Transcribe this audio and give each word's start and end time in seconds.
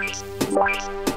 What? 0.00 1.09